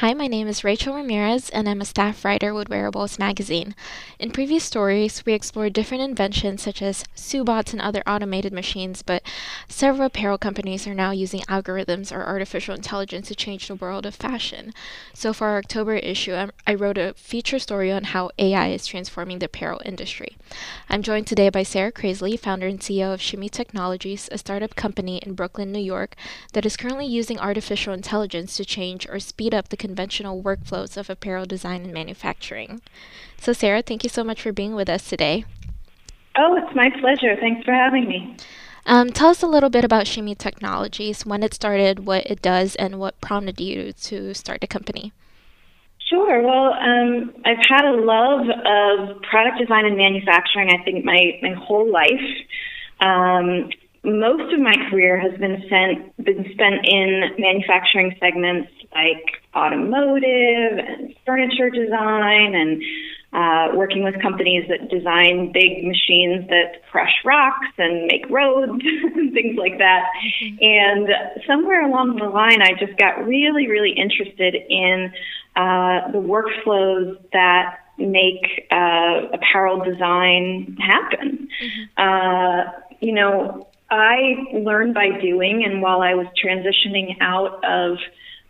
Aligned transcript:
Hi, 0.00 0.14
my 0.14 0.28
name 0.28 0.46
is 0.46 0.62
Rachel 0.62 0.94
Ramirez, 0.94 1.50
and 1.50 1.68
I'm 1.68 1.80
a 1.80 1.84
staff 1.84 2.24
writer 2.24 2.54
with 2.54 2.68
Wearables 2.68 3.18
Magazine. 3.18 3.74
In 4.20 4.30
previous 4.30 4.62
stories, 4.62 5.26
we 5.26 5.32
explored 5.32 5.72
different 5.72 6.04
inventions 6.04 6.62
such 6.62 6.80
as 6.80 7.02
Sewbots 7.16 7.72
and 7.72 7.82
other 7.82 8.04
automated 8.06 8.52
machines, 8.52 9.02
but 9.02 9.24
several 9.66 10.06
apparel 10.06 10.38
companies 10.38 10.86
are 10.86 10.94
now 10.94 11.10
using 11.10 11.40
algorithms 11.48 12.12
or 12.12 12.24
artificial 12.24 12.76
intelligence 12.76 13.26
to 13.26 13.34
change 13.34 13.66
the 13.66 13.74
world 13.74 14.06
of 14.06 14.14
fashion. 14.14 14.72
So, 15.14 15.32
for 15.32 15.48
our 15.48 15.58
October 15.58 15.96
issue, 15.96 16.46
I 16.64 16.74
wrote 16.74 16.96
a 16.96 17.14
feature 17.14 17.58
story 17.58 17.90
on 17.90 18.04
how 18.04 18.30
AI 18.38 18.68
is 18.68 18.86
transforming 18.86 19.40
the 19.40 19.46
apparel 19.46 19.82
industry. 19.84 20.36
I'm 20.88 21.02
joined 21.02 21.26
today 21.26 21.48
by 21.48 21.64
Sarah 21.64 21.90
Krasley, 21.90 22.38
founder 22.38 22.68
and 22.68 22.78
CEO 22.78 23.12
of 23.12 23.20
Shimmy 23.20 23.48
Technologies, 23.48 24.28
a 24.30 24.38
startup 24.38 24.76
company 24.76 25.18
in 25.18 25.34
Brooklyn, 25.34 25.72
New 25.72 25.80
York, 25.80 26.14
that 26.52 26.64
is 26.64 26.76
currently 26.76 27.06
using 27.06 27.40
artificial 27.40 27.92
intelligence 27.92 28.56
to 28.56 28.64
change 28.64 29.08
or 29.08 29.18
speed 29.18 29.52
up 29.52 29.70
the 29.70 29.87
conventional 29.88 30.42
workflows 30.42 30.98
of 30.98 31.08
apparel 31.08 31.46
design 31.46 31.82
and 31.82 31.94
manufacturing. 31.94 32.82
So, 33.38 33.54
Sarah, 33.54 33.80
thank 33.80 34.04
you 34.04 34.10
so 34.10 34.22
much 34.22 34.42
for 34.42 34.52
being 34.52 34.74
with 34.74 34.90
us 34.90 35.08
today. 35.08 35.46
Oh, 36.36 36.56
it's 36.56 36.76
my 36.76 36.90
pleasure. 37.00 37.34
Thanks 37.40 37.64
for 37.64 37.72
having 37.72 38.06
me. 38.06 38.36
Um, 38.84 39.10
tell 39.10 39.30
us 39.30 39.42
a 39.42 39.46
little 39.46 39.70
bit 39.70 39.84
about 39.84 40.06
Shimmy 40.06 40.34
Technologies, 40.34 41.24
when 41.24 41.42
it 41.42 41.54
started, 41.54 42.06
what 42.06 42.26
it 42.26 42.42
does, 42.42 42.74
and 42.76 43.00
what 43.00 43.20
prompted 43.22 43.60
you 43.60 43.92
to 43.92 44.34
start 44.34 44.60
the 44.60 44.66
company. 44.66 45.12
Sure. 46.08 46.42
Well, 46.42 46.74
um, 46.74 47.34
I've 47.46 47.64
had 47.68 47.84
a 47.86 47.96
love 47.96 48.46
of 48.48 49.22
product 49.22 49.58
design 49.58 49.86
and 49.86 49.96
manufacturing, 49.96 50.68
I 50.70 50.82
think, 50.84 51.04
my, 51.04 51.38
my 51.42 51.54
whole 51.54 51.90
life. 51.90 52.28
Um, 53.00 53.70
most 54.04 54.52
of 54.52 54.60
my 54.60 54.74
career 54.90 55.18
has 55.18 55.38
been 55.38 55.62
spent 55.66 56.16
been 56.24 56.44
spent 56.52 56.86
in 56.86 57.22
manufacturing 57.38 58.14
segments 58.20 58.70
like 58.94 59.37
automotive 59.54 60.78
and 60.78 61.14
furniture 61.24 61.70
design 61.70 62.54
and 62.54 62.82
uh, 63.32 63.68
working 63.74 64.02
with 64.02 64.20
companies 64.22 64.64
that 64.68 64.88
design 64.88 65.52
big 65.52 65.84
machines 65.84 66.48
that 66.48 66.82
crush 66.90 67.12
rocks 67.24 67.68
and 67.76 68.06
make 68.06 68.28
roads 68.30 68.72
and 68.82 69.34
things 69.34 69.56
like 69.58 69.78
that. 69.78 70.06
Mm-hmm. 70.42 70.56
And 70.62 71.08
somewhere 71.46 71.86
along 71.86 72.16
the 72.16 72.24
line, 72.24 72.62
I 72.62 72.72
just 72.78 72.98
got 72.98 73.26
really, 73.26 73.68
really 73.68 73.92
interested 73.92 74.54
in 74.54 75.12
uh, 75.56 76.10
the 76.12 76.18
workflows 76.18 77.18
that 77.32 77.80
make 77.98 78.66
uh, 78.70 79.28
apparel 79.34 79.84
design 79.84 80.76
happen. 80.80 81.48
Mm-hmm. 81.62 81.82
Uh, 81.98 82.72
you 83.00 83.12
know, 83.12 83.68
I 83.90 84.36
learned 84.54 84.94
by 84.94 85.18
doing, 85.20 85.64
and 85.64 85.82
while 85.82 86.00
I 86.00 86.14
was 86.14 86.26
transitioning 86.42 87.16
out 87.20 87.62
of 87.64 87.98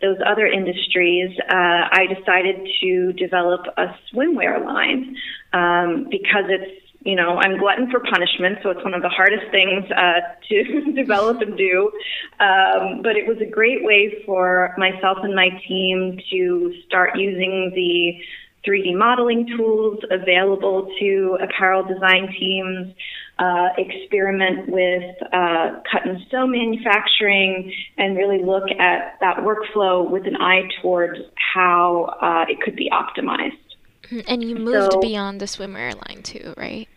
those 0.01 0.17
other 0.25 0.47
industries, 0.47 1.37
uh, 1.39 1.87
I 1.91 2.05
decided 2.07 2.67
to 2.81 3.13
develop 3.13 3.61
a 3.77 3.87
swimwear 4.11 4.63
line 4.65 5.15
um, 5.53 6.07
because 6.09 6.45
it's 6.47 6.89
you 7.01 7.15
know, 7.15 7.37
I'm 7.37 7.57
glutton 7.57 7.89
for 7.89 8.01
punishment, 8.01 8.59
so 8.61 8.71
it's 8.71 8.83
one 8.83 8.93
of 8.93 9.01
the 9.01 9.09
hardest 9.09 9.49
things 9.51 9.89
uh, 9.89 10.19
to 10.49 10.91
develop 10.95 11.39
and 11.41 11.57
do. 11.57 11.91
Um, 12.39 13.01
but 13.01 13.15
it 13.15 13.25
was 13.25 13.37
a 13.41 13.49
great 13.49 13.83
way 13.85 14.21
for 14.25 14.75
myself 14.77 15.19
and 15.23 15.33
my 15.33 15.49
team 15.65 16.19
to 16.29 16.73
start 16.85 17.17
using 17.17 17.71
the 17.73 18.19
3D 18.67 18.97
modeling 18.97 19.47
tools 19.55 19.99
available 20.11 20.93
to 20.99 21.37
apparel 21.41 21.83
design 21.83 22.33
teams, 22.37 22.93
uh, 23.39 23.69
experiment 23.77 24.69
with 24.69 25.15
uh, 25.33 25.79
cut 25.89 26.05
and 26.05 26.19
sew 26.29 26.45
manufacturing, 26.45 27.73
and 27.97 28.17
really 28.17 28.43
look 28.43 28.69
at 28.79 29.17
that 29.21 29.37
workflow 29.37 30.09
with 30.09 30.27
an 30.27 30.35
eye 30.35 30.67
towards 30.81 31.19
how 31.53 32.17
uh, 32.21 32.51
it 32.51 32.59
could 32.61 32.75
be 32.75 32.89
optimized. 32.91 33.57
Mm-hmm. 34.03 34.19
And 34.27 34.43
you 34.43 34.55
moved 34.55 34.93
so, 34.93 34.99
beyond 34.99 35.39
the 35.39 35.45
swimwear 35.45 35.95
line 36.07 36.21
too, 36.23 36.53
right? 36.57 36.87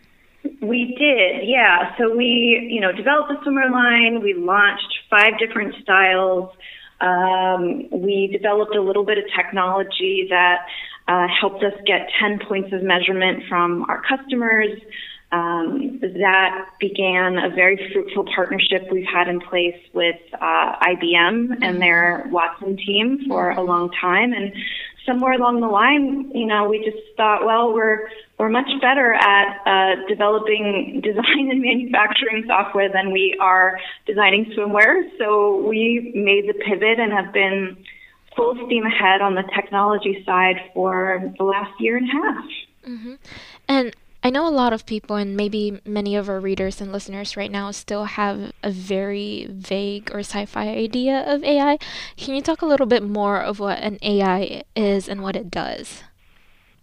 We 0.61 0.97
did, 0.99 1.49
yeah. 1.49 1.97
So 1.97 2.17
we, 2.17 2.69
you 2.71 2.81
know, 2.81 2.91
developed 2.93 3.31
the 3.31 3.49
swimwear 3.49 3.71
line. 3.71 4.23
We 4.23 4.35
launched 4.35 4.99
five 5.09 5.39
different 5.39 5.75
styles. 5.83 6.51
Um, 7.01 7.89
we 7.91 8.29
developed 8.33 8.75
a 8.75 8.81
little 8.81 9.05
bit 9.05 9.19
of 9.19 9.25
technology 9.37 10.27
that 10.31 10.67
uh, 11.09 11.27
helped 11.41 11.63
us 11.65 11.75
get 11.87 12.09
10 12.21 12.41
points 12.49 12.73
of 12.73 12.83
measurement 12.83 13.45
from 13.49 13.85
our 13.89 14.03
customers. 14.03 14.71
Um, 15.33 15.99
that 16.03 16.67
began 16.79 17.39
a 17.39 17.49
very 17.49 17.91
fruitful 17.91 18.27
partnership 18.35 18.89
we've 18.93 19.07
had 19.07 19.29
in 19.29 19.41
place 19.41 19.81
with 19.95 20.21
uh, 20.35 20.77
IBM 20.83 21.57
and 21.63 21.81
their 21.81 22.27
Watson 22.31 22.77
team 22.77 23.25
for 23.27 23.51
a 23.51 23.63
long 23.63 23.91
time. 23.99 24.35
And 24.35 24.53
somewhere 25.07 25.33
along 25.33 25.61
the 25.61 25.69
line, 25.69 26.31
you 26.35 26.47
know, 26.47 26.69
we 26.69 26.85
just 26.85 26.99
thought, 27.17 27.47
well, 27.47 27.73
we're 27.73 28.09
we're 28.39 28.49
much 28.49 28.69
better 28.81 29.15
at 29.15 29.61
uh, 29.67 30.07
developing 30.09 31.01
design 31.05 31.51
and 31.51 31.63
manufacturing 31.63 32.45
software 32.47 32.91
than 32.93 33.13
we 33.13 33.37
are 33.41 33.79
designing 34.07 34.53
swimwear. 34.57 35.09
So 35.19 35.67
we 35.67 36.13
made 36.15 36.49
the 36.49 36.55
pivot 36.55 36.99
and 36.99 37.13
have 37.13 37.33
been 37.33 37.77
full 38.37 38.55
steam 38.67 38.85
ahead 38.85 39.21
on 39.21 39.35
the 39.35 39.45
technology 39.55 40.23
side 40.27 40.57
for 40.75 41.33
the 41.39 41.45
last 41.45 41.73
year 41.81 41.97
and 41.97 42.09
a 42.09 42.13
half. 42.13 42.45
Mm-hmm. 42.87 43.15
And 43.69 43.97
I 44.25 44.31
know 44.31 44.47
a 44.47 44.51
lot 44.51 44.73
of 44.73 44.87
people, 44.87 45.17
and 45.17 45.37
maybe 45.37 45.81
many 45.85 46.15
of 46.15 46.29
our 46.29 46.39
readers 46.39 46.81
and 46.81 46.93
listeners 46.93 47.37
right 47.37 47.51
now, 47.51 47.73
still 47.73 48.05
have 48.05 48.53
a 48.63 48.71
very 48.71 49.47
vague 49.51 50.11
or 50.15 50.21
sci 50.21 50.47
fi 50.47 50.69
idea 50.69 51.25
of 51.27 51.43
AI. 51.43 51.79
Can 52.17 52.35
you 52.35 52.43
talk 52.43 52.63
a 52.63 52.67
little 52.67 52.87
bit 52.87 53.03
more 53.03 53.41
of 53.41 53.59
what 53.59 53.81
an 53.81 53.99
AI 54.01 54.63
is 54.77 55.09
and 55.09 55.23
what 55.23 55.35
it 55.35 55.51
does? 55.51 56.05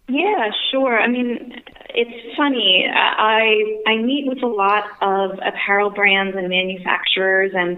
Yeah, 0.10 0.50
sure. 0.72 1.00
I 1.00 1.08
mean, 1.08 1.62
it's 1.90 2.36
funny. 2.36 2.88
I 2.92 3.82
I 3.88 3.98
meet 3.98 4.28
with 4.28 4.44
a 4.44 4.48
lot 4.48 4.86
of 5.02 5.40
apparel 5.46 5.92
brands 5.92 6.36
and 6.36 6.50
manufacturers, 6.50 7.52
and 7.54 7.78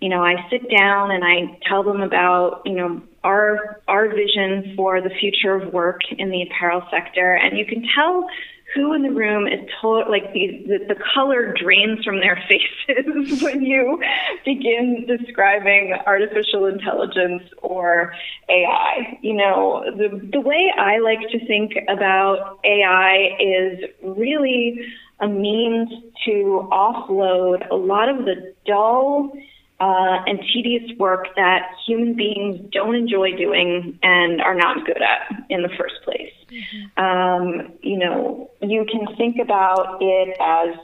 you 0.00 0.08
know, 0.08 0.22
I 0.22 0.34
sit 0.50 0.68
down 0.70 1.10
and 1.10 1.24
I 1.24 1.58
tell 1.68 1.82
them 1.82 2.02
about, 2.02 2.62
you 2.64 2.74
know, 2.74 3.00
our 3.24 3.80
our 3.88 4.08
vision 4.08 4.74
for 4.76 5.00
the 5.00 5.10
future 5.20 5.54
of 5.54 5.72
work 5.72 6.00
in 6.10 6.30
the 6.30 6.42
apparel 6.42 6.82
sector, 6.90 7.34
and 7.34 7.56
you 7.56 7.64
can 7.64 7.84
tell 7.94 8.28
who 8.78 8.94
in 8.94 9.02
the 9.02 9.10
room 9.10 9.46
is 9.48 9.60
told 9.80 10.08
like 10.08 10.32
the, 10.32 10.64
the, 10.66 10.94
the 10.94 11.00
color 11.14 11.52
drains 11.60 12.04
from 12.04 12.20
their 12.20 12.40
faces 12.48 13.42
when 13.42 13.62
you 13.62 14.00
begin 14.44 15.04
describing 15.06 15.94
artificial 16.06 16.66
intelligence 16.66 17.42
or 17.62 18.12
AI. 18.48 19.18
You 19.20 19.34
know, 19.34 19.84
the 19.96 20.20
the 20.32 20.40
way 20.40 20.72
I 20.78 20.98
like 20.98 21.28
to 21.32 21.46
think 21.46 21.72
about 21.88 22.60
AI 22.64 23.36
is 23.40 23.90
really 24.02 24.80
a 25.20 25.26
means 25.26 25.88
to 26.26 26.68
offload 26.70 27.68
a 27.70 27.74
lot 27.74 28.08
of 28.08 28.18
the 28.18 28.54
dull 28.66 29.32
uh, 29.80 30.24
and 30.26 30.40
tedious 30.52 30.90
work 30.98 31.28
that 31.36 31.70
human 31.86 32.14
beings 32.14 32.60
don't 32.72 32.96
enjoy 32.96 33.36
doing 33.36 33.98
and 34.02 34.40
are 34.42 34.54
not 34.54 34.84
good 34.84 35.00
at 35.00 35.44
in 35.48 35.62
the 35.62 35.68
first 35.78 35.94
place. 36.04 36.32
Mm-hmm. 36.50 37.04
Um, 37.04 37.72
you 37.82 37.98
know, 37.98 38.50
you 38.60 38.84
can 38.90 39.14
think 39.16 39.36
about 39.40 39.98
it 40.00 40.36
as, 40.40 40.76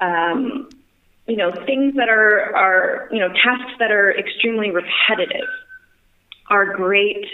um, 0.00 0.70
you 1.28 1.36
know, 1.36 1.52
things 1.66 1.94
that 1.94 2.08
are, 2.08 2.54
are, 2.56 3.08
you 3.12 3.20
know, 3.20 3.28
tasks 3.28 3.72
that 3.78 3.92
are 3.92 4.10
extremely 4.18 4.70
repetitive 4.70 5.48
are 6.50 6.74
great 6.74 7.24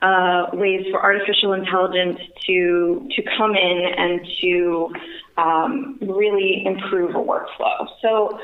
uh, 0.00 0.46
ways 0.52 0.84
for 0.90 1.00
artificial 1.02 1.52
intelligence 1.52 2.18
to 2.46 3.08
to 3.14 3.22
come 3.36 3.54
in 3.54 3.86
and 3.96 4.26
to 4.40 4.92
um, 5.36 5.98
really 6.00 6.64
improve 6.66 7.14
a 7.14 7.18
workflow. 7.18 7.86
So 8.00 8.38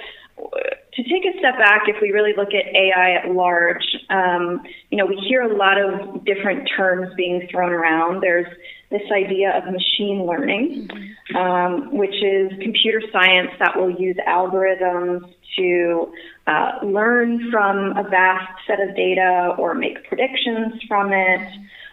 to 0.94 1.03
take 1.03 1.25
a 1.25 1.38
step 1.38 1.59
back, 1.59 1.82
if 1.87 1.97
we 2.00 2.10
really 2.10 2.32
look 2.37 2.49
at 2.49 2.66
AI 2.75 3.16
at 3.22 3.31
large, 3.31 3.84
um, 4.10 4.62
you 4.91 4.99
know, 4.99 5.06
we 5.06 5.16
hear 5.28 5.43
a 5.43 5.56
lot 5.56 5.78
of 5.81 6.25
different 6.25 6.69
terms 6.76 7.09
being 7.16 7.47
thrown 7.50 7.73
around. 7.73 8.23
There's 8.23 8.46
this 8.90 9.02
idea 9.12 9.56
of 9.56 9.73
machine 9.73 10.25
learning, 10.26 10.88
um, 11.37 11.94
which 11.96 12.14
is 12.23 12.50
computer 12.62 13.02
science 13.12 13.50
that 13.58 13.76
will 13.76 13.90
use 13.90 14.17
algorithms 14.26 15.20
to 15.56 16.12
uh, 16.46 16.79
learn 16.82 17.50
from 17.50 17.96
a 17.96 18.08
vast 18.08 18.50
set 18.67 18.81
of 18.81 18.96
data 18.96 19.55
or 19.58 19.75
make 19.75 20.02
predictions 20.08 20.82
from 20.88 21.12
it. 21.12 21.52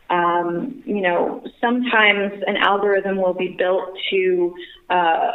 Um, 0.10 0.84
you 0.86 1.02
know, 1.02 1.44
sometimes 1.60 2.32
an 2.48 2.58
algorithm 2.58 3.18
will 3.18 3.34
be 3.34 3.56
built 3.58 3.98
to 4.12 4.56
uh, 4.90 5.32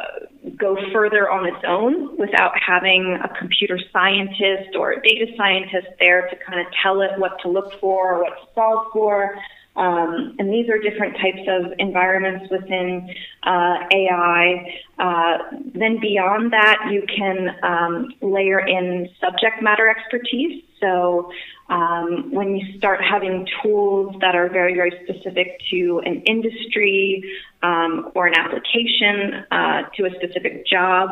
go 0.57 0.77
further 0.93 1.31
on 1.31 1.47
its 1.47 1.63
own 1.67 2.17
without 2.17 2.53
having 2.59 3.19
a 3.23 3.29
computer 3.39 3.79
scientist 3.93 4.75
or 4.77 4.93
a 4.93 5.03
data 5.03 5.27
scientist 5.37 5.89
there 5.99 6.29
to 6.29 6.37
kind 6.37 6.61
of 6.61 6.67
tell 6.83 7.03
it 7.03 7.11
what 7.19 7.39
to 7.43 7.49
look 7.49 7.79
for 7.81 8.15
or 8.15 8.23
what 8.23 8.39
to 8.39 8.47
solve 8.55 8.87
for. 8.93 9.37
Um, 9.77 10.37
and 10.39 10.53
these 10.53 10.69
are 10.69 10.79
different 10.79 11.17
types 11.17 11.47
of 11.49 11.73
environments 11.79 12.51
within 12.51 13.09
uh, 13.45 13.77
AI. 13.93 14.81
Uh, 14.99 15.39
then 15.75 16.01
beyond 16.01 16.53
that, 16.53 16.89
you 16.91 17.03
can 17.07 17.57
um, 17.63 18.09
layer 18.21 18.61
in 18.61 19.09
subject 19.21 19.63
matter 19.63 19.89
expertise. 19.89 20.65
So 20.81 21.31
um, 21.69 22.33
when 22.33 22.57
you 22.57 22.77
start 22.79 23.01
having 23.03 23.47
tools 23.63 24.17
that 24.21 24.35
are 24.35 24.49
very, 24.49 24.75
very 24.75 24.93
specific 25.05 25.61
to 25.71 26.03
an 26.05 26.23
industry 26.23 27.23
um, 27.63 28.11
or 28.15 28.27
an 28.27 28.35
application 28.35 29.45
uh, 29.51 29.83
to 29.97 30.07
a 30.07 30.11
specific 30.17 30.67
job, 30.67 31.11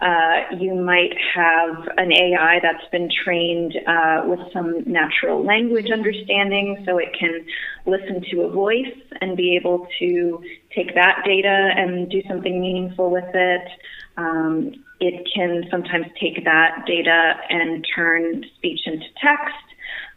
uh, 0.00 0.56
you 0.58 0.74
might 0.74 1.14
have 1.34 1.88
an 1.96 2.12
AI 2.12 2.60
that's 2.62 2.88
been 2.92 3.10
trained 3.24 3.74
uh, 3.86 4.22
with 4.26 4.40
some 4.52 4.84
natural 4.86 5.44
language 5.44 5.90
understanding 5.90 6.84
so 6.86 6.98
it 6.98 7.12
can 7.18 7.44
listen 7.86 8.22
to 8.30 8.42
a 8.42 8.50
voice 8.50 8.96
and 9.20 9.36
be 9.36 9.56
able 9.56 9.88
to 9.98 10.42
take 10.74 10.94
that 10.94 11.22
data 11.24 11.72
and 11.76 12.08
do 12.10 12.22
something 12.28 12.60
meaningful 12.60 13.10
with 13.10 13.34
it. 13.34 13.68
Um, 14.16 14.84
it 15.00 15.28
can 15.34 15.64
sometimes 15.70 16.06
take 16.20 16.44
that 16.44 16.84
data 16.86 17.34
and 17.50 17.86
turn 17.94 18.44
speech 18.56 18.80
into 18.86 19.06
text 19.22 19.54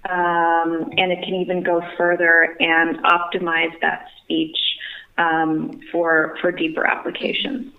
um, 0.08 0.90
and 0.98 1.12
it 1.12 1.24
can 1.24 1.36
even 1.36 1.64
go 1.64 1.82
further 1.98 2.56
and 2.60 3.00
optimize 3.04 3.78
that 3.82 4.08
speech 4.24 4.58
um, 5.18 5.82
for 5.92 6.38
for 6.42 6.52
deeper 6.52 6.86
applications. 6.86 7.74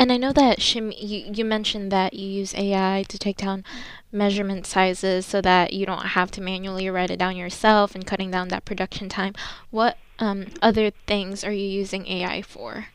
And 0.00 0.12
I 0.12 0.16
know 0.16 0.32
that 0.32 0.58
Shim, 0.60 0.94
you, 0.96 1.32
you 1.34 1.44
mentioned 1.44 1.90
that 1.90 2.14
you 2.14 2.28
use 2.28 2.54
AI 2.54 3.04
to 3.08 3.18
take 3.18 3.36
down 3.36 3.64
measurement 4.12 4.64
sizes 4.64 5.26
so 5.26 5.40
that 5.40 5.72
you 5.72 5.86
don't 5.86 6.08
have 6.08 6.30
to 6.32 6.40
manually 6.40 6.88
write 6.88 7.10
it 7.10 7.18
down 7.18 7.36
yourself 7.36 7.96
and 7.96 8.06
cutting 8.06 8.30
down 8.30 8.48
that 8.48 8.64
production 8.64 9.08
time. 9.08 9.34
What 9.70 9.98
um, 10.20 10.46
other 10.62 10.92
things 11.08 11.42
are 11.42 11.52
you 11.52 11.66
using 11.66 12.06
AI 12.06 12.42
for? 12.42 12.86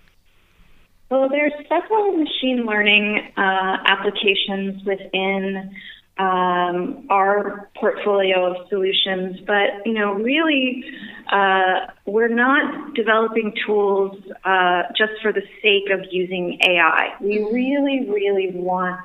Well, 1.14 1.30
there's 1.30 1.54
several 1.70 2.18
machine 2.18 2.66
learning 2.66 3.20
uh, 3.38 3.78
applications 3.86 4.84
within 4.84 5.76
um, 6.18 7.06
our 7.12 7.70
portfolio 7.76 8.52
of 8.52 8.68
solutions. 8.68 9.40
But 9.46 9.86
you 9.86 9.94
know, 9.94 10.14
really, 10.14 10.84
uh, 11.32 11.92
we're 12.08 12.34
not 12.34 12.96
developing 12.96 13.54
tools 13.64 14.18
uh, 14.44 14.84
just 14.98 15.12
for 15.22 15.32
the 15.32 15.44
sake 15.62 15.92
of 15.92 16.04
using 16.12 16.58
AI. 16.68 17.14
We 17.22 17.44
really, 17.44 18.10
really 18.10 18.50
want 18.52 19.00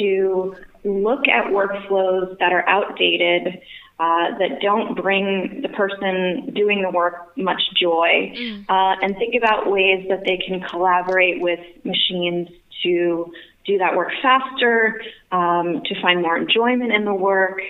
to 0.00 0.56
look 0.86 1.28
at 1.28 1.46
workflows 1.46 2.38
that 2.38 2.52
are 2.52 2.68
outdated. 2.68 3.60
Uh, 3.98 4.36
that 4.38 4.60
don't 4.60 4.94
bring 4.94 5.62
the 5.62 5.70
person 5.70 6.52
doing 6.52 6.82
the 6.82 6.90
work 6.90 7.34
much 7.38 7.62
joy, 7.80 8.30
mm. 8.36 8.62
uh, 8.68 8.94
and 9.00 9.16
think 9.16 9.34
about 9.34 9.70
ways 9.70 10.04
that 10.10 10.22
they 10.26 10.36
can 10.46 10.60
collaborate 10.68 11.40
with 11.40 11.60
machines 11.82 12.46
to 12.82 13.32
do 13.64 13.78
that 13.78 13.96
work 13.96 14.10
faster, 14.20 15.00
um, 15.32 15.80
to 15.86 16.00
find 16.02 16.20
more 16.20 16.36
enjoyment 16.36 16.92
in 16.92 17.06
the 17.06 17.14
work, 17.14 17.60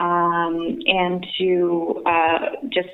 um, 0.00 0.78
and 0.86 1.24
to 1.38 2.02
uh, 2.04 2.38
just 2.68 2.88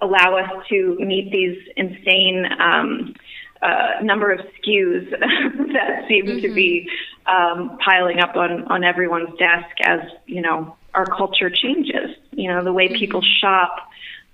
allow 0.00 0.36
us 0.36 0.50
to 0.68 0.96
meet 1.00 1.32
these 1.32 1.56
insane 1.76 2.46
um, 2.60 3.14
uh, 3.62 4.02
number 4.02 4.30
of 4.30 4.40
SKUs 4.40 5.10
that 5.72 6.04
seem 6.08 6.26
mm-hmm. 6.26 6.40
to 6.40 6.54
be 6.54 6.88
um, 7.26 7.78
piling 7.84 8.20
up 8.20 8.36
on, 8.36 8.64
on 8.64 8.84
everyone's 8.84 9.36
desk 9.38 9.76
as 9.82 10.00
you 10.26 10.42
know 10.42 10.76
our 10.94 11.06
culture 11.06 11.50
changes. 11.50 12.16
You 12.32 12.50
know 12.50 12.64
the 12.64 12.72
way 12.72 12.86
mm-hmm. 12.86 12.98
people 12.98 13.22
shop 13.22 13.76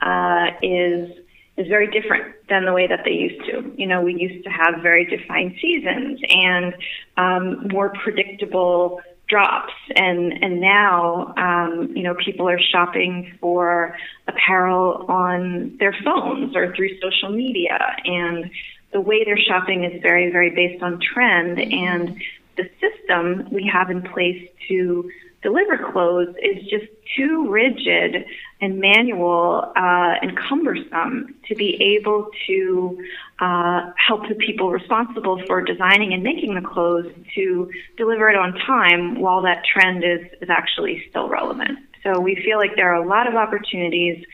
uh, 0.01 0.49
is 0.63 1.11
is 1.57 1.69
very 1.69 1.89
different 1.91 2.35
than 2.49 2.65
the 2.65 2.73
way 2.73 2.87
that 2.87 3.01
they 3.05 3.13
used 3.13 3.45
to. 3.45 3.73
You 3.77 3.87
know, 3.87 4.01
we 4.01 4.15
used 4.15 4.45
to 4.45 4.51
have 4.51 4.83
very 4.83 5.05
defined 5.05 5.57
seasons 5.61 6.21
and 6.29 6.75
um, 7.17 7.69
more 7.71 7.91
predictable 8.03 9.01
drops, 9.29 9.73
and 9.95 10.33
and 10.43 10.61
now 10.61 11.33
um, 11.37 11.93
you 11.95 12.03
know 12.03 12.15
people 12.15 12.49
are 12.49 12.61
shopping 12.61 13.37
for 13.41 13.97
apparel 14.27 15.07
on 15.09 15.77
their 15.79 15.95
phones 16.05 16.57
or 16.57 16.75
through 16.75 16.99
social 17.01 17.31
media, 17.31 17.79
and 18.05 18.51
the 18.93 19.01
way 19.01 19.25
they're 19.25 19.39
shopping 19.39 19.85
is 19.85 20.03
very 20.03 20.31
very 20.33 20.51
based 20.51 20.83
on 20.83 20.99
trend, 21.01 21.61
and 21.61 22.21
the 22.57 22.69
system 22.81 23.49
we 23.51 23.71
have 23.73 23.91
in 23.91 24.03
place 24.03 24.49
to 24.69 25.11
deliver 25.43 25.91
clothes 25.93 26.35
is 26.43 26.63
just 26.65 26.87
too 27.17 27.49
rigid 27.49 28.25
and 28.61 28.79
manual 28.79 29.73
uh, 29.75 30.15
and 30.21 30.37
cumbersome 30.37 31.35
to 31.49 31.55
be 31.55 31.97
able 31.99 32.29
to 32.47 33.03
uh, 33.41 33.91
help 33.97 34.29
the 34.29 34.35
people 34.35 34.71
responsible 34.71 35.43
for 35.47 35.63
designing 35.63 36.13
and 36.13 36.23
making 36.23 36.55
the 36.55 36.61
clothes 36.61 37.11
to 37.35 37.71
deliver 37.97 38.29
it 38.29 38.37
on 38.37 38.53
time 38.67 39.19
while 39.19 39.43
that 39.43 39.65
trend 39.65 40.05
is, 40.05 40.21
is 40.43 40.51
actually 40.51 41.03
still 41.09 41.29
relevant. 41.29 41.79
So 42.03 42.21
we 42.21 42.37
feel 42.37 42.59
like 42.59 42.77
there 42.77 42.95
are 42.95 43.03
a 43.03 43.09
lot 43.09 43.27
of 43.27 43.35
opportunities 43.35 44.25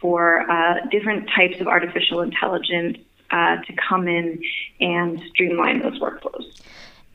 for 0.00 0.50
uh, 0.50 0.86
different 0.90 1.28
types 1.34 1.60
of 1.60 1.66
artificial 1.66 2.20
intelligence 2.22 2.98
uh, 3.30 3.56
to 3.56 3.72
come 3.88 4.08
in 4.08 4.42
and 4.80 5.20
streamline 5.30 5.80
those 5.80 5.98
workflows. 5.98 6.44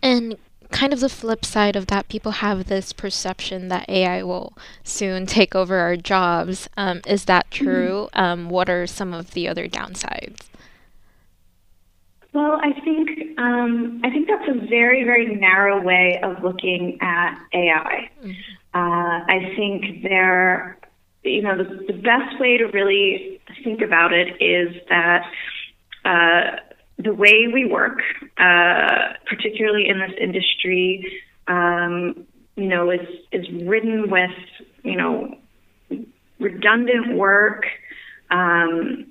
And 0.02 0.38
kind 0.72 0.94
of 0.94 1.00
the 1.00 1.10
flip 1.10 1.44
side 1.44 1.76
of 1.76 1.88
that, 1.88 2.08
people 2.10 2.34
have 2.34 2.68
this 2.68 2.94
perception 2.94 3.68
that 3.70 3.90
AI 3.90 4.24
will 4.24 4.54
soon 4.84 5.26
take 5.26 5.56
over 5.56 5.78
our 5.78 5.96
jobs. 5.96 6.70
Um, 6.78 7.02
is 7.08 7.26
that 7.26 7.50
mm-hmm. 7.50 7.66
true? 7.66 8.10
Mm-hmm. 8.14 8.20
Um, 8.20 8.50
what 8.50 8.70
are 8.70 8.88
some 8.88 9.14
of 9.14 9.32
the 9.32 9.48
other 9.48 9.68
downsides? 9.68 10.42
Well, 12.32 12.60
I 12.62 12.80
think 12.82 13.40
um, 13.40 14.02
I 14.04 14.12
think 14.12 14.28
that's 14.28 14.48
a 14.48 14.68
very 14.68 15.04
very 15.04 15.34
narrow 15.36 15.82
way 15.82 16.20
of 16.22 16.44
looking 16.44 17.00
at 17.02 17.40
AI. 17.54 18.10
Mm-hmm. 18.22 18.32
Uh, 18.72 19.26
I 19.28 19.54
think 19.56 20.04
there, 20.04 20.78
you 21.24 21.42
know, 21.42 21.58
the, 21.58 21.86
the 21.88 21.94
best 21.94 22.40
way 22.40 22.58
to 22.58 22.66
really 22.66 23.42
think 23.64 23.82
about 23.82 24.14
it 24.14 24.42
is 24.42 24.76
that. 24.90 25.30
Uh, 26.06 26.60
the 27.00 27.14
way 27.14 27.48
we 27.52 27.66
work, 27.66 28.02
uh, 28.38 29.14
particularly 29.26 29.88
in 29.88 30.00
this 30.00 30.12
industry, 30.20 31.22
um, 31.48 32.26
you 32.56 32.68
know, 32.68 32.92
is 32.92 33.08
is 33.32 33.46
ridden 33.64 34.12
with 34.12 34.32
you 34.84 34.98
know 34.98 35.38
redundant 36.40 37.16
work, 37.16 37.66
um, 38.32 39.06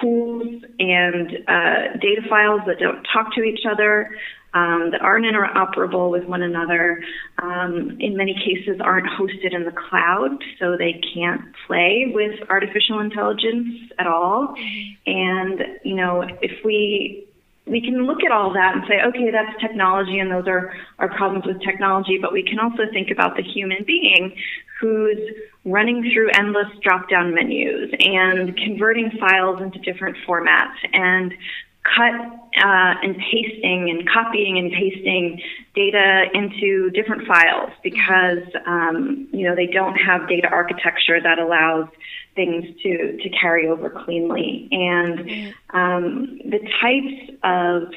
tools, 0.00 0.64
and 0.80 1.30
uh, 1.46 1.96
data 2.00 2.22
files 2.28 2.62
that 2.66 2.80
don't 2.80 3.06
talk 3.12 3.32
to 3.34 3.42
each 3.42 3.64
other. 3.70 4.10
Um, 4.54 4.92
that 4.92 5.02
aren't 5.02 5.26
interoperable 5.26 6.10
with 6.10 6.24
one 6.24 6.40
another, 6.40 7.04
um, 7.42 7.98
in 8.00 8.16
many 8.16 8.32
cases 8.32 8.80
aren't 8.80 9.06
hosted 9.06 9.54
in 9.54 9.64
the 9.64 9.72
cloud, 9.72 10.42
so 10.58 10.74
they 10.74 11.02
can't 11.14 11.42
play 11.66 12.10
with 12.14 12.40
artificial 12.48 12.98
intelligence 13.00 13.92
at 13.98 14.06
all. 14.06 14.56
Mm-hmm. 14.56 15.10
And, 15.10 15.60
you 15.84 15.94
know, 15.94 16.22
if 16.40 16.64
we 16.64 17.27
we 17.68 17.80
can 17.80 18.06
look 18.06 18.22
at 18.24 18.32
all 18.32 18.52
that 18.52 18.74
and 18.74 18.84
say, 18.88 19.00
okay, 19.06 19.30
that's 19.30 19.60
technology 19.60 20.18
and 20.18 20.30
those 20.30 20.46
are, 20.46 20.72
our 20.98 21.08
problems 21.16 21.46
with 21.46 21.60
technology, 21.62 22.18
but 22.20 22.32
we 22.32 22.42
can 22.42 22.58
also 22.58 22.84
think 22.92 23.10
about 23.10 23.36
the 23.36 23.42
human 23.42 23.84
being 23.86 24.34
who's 24.80 25.18
running 25.64 26.08
through 26.12 26.30
endless 26.34 26.68
drop 26.82 27.08
down 27.10 27.34
menus 27.34 27.90
and 28.00 28.56
converting 28.56 29.10
files 29.18 29.60
into 29.60 29.78
different 29.80 30.16
formats 30.26 30.76
and 30.92 31.34
cut 31.82 32.14
uh, 32.14 32.94
and 33.02 33.16
pasting 33.30 33.90
and 33.90 34.08
copying 34.08 34.58
and 34.58 34.72
pasting 34.72 35.40
data 35.74 36.24
into 36.34 36.90
different 36.90 37.26
files 37.26 37.70
because 37.82 38.42
um, 38.66 39.28
you 39.32 39.46
know 39.46 39.54
they 39.54 39.66
don't 39.66 39.94
have 39.94 40.28
data 40.28 40.48
architecture 40.48 41.20
that 41.20 41.38
allows 41.38 41.88
things 42.34 42.64
to 42.82 43.18
to 43.18 43.28
carry 43.30 43.68
over 43.68 43.90
cleanly. 43.90 44.68
And 44.70 45.54
um, 45.70 46.40
the 46.44 46.60
types 46.80 47.38
of 47.42 47.92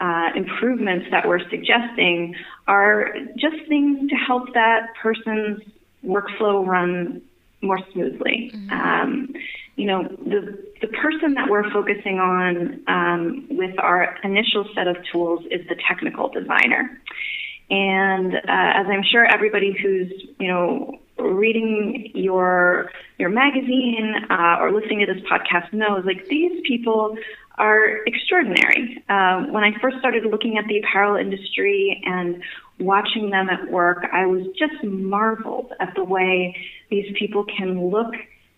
uh, 0.00 0.30
improvements 0.34 1.06
that 1.10 1.26
we're 1.26 1.48
suggesting 1.50 2.34
are 2.66 3.14
just 3.36 3.56
things 3.68 4.10
to 4.10 4.16
help 4.16 4.52
that 4.54 4.88
person's 5.00 5.62
workflow 6.04 6.66
run 6.66 7.22
more 7.64 7.78
smoothly. 7.92 8.52
Mm-hmm. 8.54 8.70
Um, 8.70 9.34
you 9.76 9.86
know, 9.86 10.04
the 10.04 10.58
the 10.80 10.88
person 10.88 11.34
that 11.34 11.48
we're 11.48 11.70
focusing 11.70 12.18
on 12.18 12.82
um, 12.86 13.46
with 13.50 13.78
our 13.78 14.16
initial 14.22 14.66
set 14.74 14.86
of 14.86 14.96
tools 15.10 15.44
is 15.50 15.66
the 15.68 15.76
technical 15.88 16.28
designer. 16.28 17.00
And 17.70 18.34
uh, 18.34 18.38
as 18.46 18.86
I'm 18.86 19.02
sure 19.02 19.24
everybody 19.24 19.72
who's 19.72 20.12
you 20.38 20.48
know 20.48 21.00
reading 21.18 22.10
your 22.14 22.90
your 23.18 23.30
magazine 23.30 24.14
uh, 24.30 24.58
or 24.60 24.72
listening 24.72 25.04
to 25.06 25.14
this 25.14 25.22
podcast 25.24 25.72
knows, 25.72 26.04
like 26.04 26.26
these 26.26 26.60
people 26.66 27.16
are 27.56 28.04
extraordinary. 28.06 29.02
Uh, 29.08 29.44
when 29.50 29.62
I 29.62 29.70
first 29.80 29.98
started 29.98 30.24
looking 30.24 30.58
at 30.58 30.66
the 30.66 30.78
apparel 30.78 31.16
industry 31.16 32.02
and 32.04 32.42
watching 32.80 33.30
them 33.30 33.48
at 33.48 33.70
work, 33.70 34.06
I 34.12 34.26
was 34.26 34.46
just 34.58 34.82
marveled 34.82 35.72
at 35.80 35.94
the 35.94 36.04
way 36.04 36.56
these 36.90 37.12
people 37.18 37.44
can 37.44 37.90
look 37.90 38.14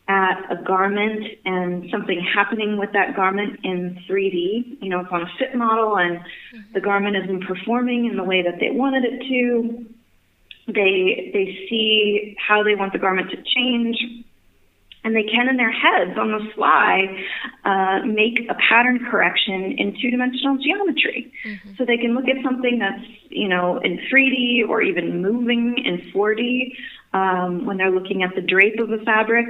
at 0.08 0.38
a 0.50 0.62
garment 0.62 1.24
and 1.44 1.90
something 1.90 2.20
happening 2.20 2.78
with 2.78 2.92
that 2.92 3.16
garment 3.16 3.60
in 3.64 3.98
3D. 4.08 4.80
You 4.80 4.88
know, 4.88 5.00
it's 5.00 5.10
on 5.10 5.22
a 5.22 5.30
fit 5.38 5.54
model 5.56 5.98
and 5.98 6.18
mm-hmm. 6.18 6.72
the 6.74 6.80
garment 6.80 7.16
isn't 7.16 7.44
performing 7.44 8.06
in 8.06 8.16
the 8.16 8.24
way 8.24 8.42
that 8.42 8.60
they 8.60 8.70
wanted 8.70 9.04
it 9.04 9.20
to. 9.28 9.86
They 10.68 11.30
they 11.32 11.66
see 11.68 12.36
how 12.38 12.62
they 12.62 12.74
want 12.74 12.92
the 12.92 12.98
garment 12.98 13.30
to 13.30 13.36
change, 13.36 13.96
and 15.06 15.14
they 15.14 15.22
can 15.22 15.48
in 15.48 15.56
their 15.56 15.70
heads 15.70 16.18
on 16.18 16.32
the 16.32 16.50
fly 16.52 17.06
uh, 17.64 18.04
make 18.04 18.40
a 18.50 18.54
pattern 18.54 18.98
correction 19.08 19.76
in 19.78 19.96
two-dimensional 20.02 20.58
geometry 20.58 21.32
mm-hmm. 21.44 21.70
so 21.78 21.84
they 21.84 21.96
can 21.96 22.12
look 22.12 22.26
at 22.28 22.42
something 22.42 22.80
that's 22.80 23.06
you 23.30 23.48
know 23.48 23.78
in 23.78 23.98
3d 24.12 24.68
or 24.68 24.82
even 24.82 25.22
moving 25.22 25.76
in 25.78 26.10
4d 26.12 26.74
um, 27.14 27.64
when 27.66 27.76
they're 27.76 27.92
looking 27.92 28.24
at 28.24 28.34
the 28.34 28.42
drape 28.42 28.80
of 28.80 28.90
a 28.90 28.98
fabric 29.04 29.46